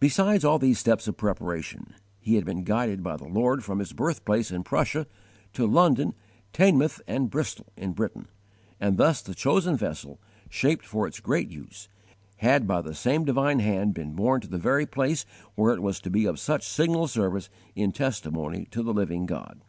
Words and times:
Beside 0.00 0.44
all 0.44 0.58
these 0.58 0.78
steps 0.78 1.08
of 1.08 1.16
preparation, 1.16 1.94
he 2.20 2.34
had 2.34 2.44
been 2.44 2.62
guided 2.62 3.02
by 3.02 3.16
the 3.16 3.24
Lord 3.24 3.64
from 3.64 3.78
his 3.78 3.94
birthplace 3.94 4.50
in 4.50 4.62
Prussia 4.62 5.06
to 5.54 5.66
London, 5.66 6.12
Teignmouth, 6.52 7.00
and 7.06 7.30
Bristol 7.30 7.72
in 7.74 7.94
Britain, 7.94 8.28
and 8.78 8.98
thus 8.98 9.22
the 9.22 9.34
chosen 9.34 9.78
vessel, 9.78 10.20
shaped 10.50 10.84
for 10.84 11.06
its 11.06 11.20
great 11.20 11.48
use, 11.48 11.88
had 12.36 12.66
by 12.66 12.82
the 12.82 12.92
same 12.94 13.24
divine 13.24 13.60
Hand 13.60 13.94
been 13.94 14.12
borne 14.12 14.42
to 14.42 14.46
the 14.48 14.58
very 14.58 14.84
place 14.84 15.24
where 15.54 15.72
it 15.72 15.80
was 15.80 16.00
to 16.00 16.10
be 16.10 16.26
of 16.26 16.38
such 16.38 16.68
signal 16.68 17.08
service 17.08 17.48
in 17.74 17.92
testimony 17.92 18.66
to 18.70 18.82
the 18.82 18.92
Living 18.92 19.24
God. 19.24 19.62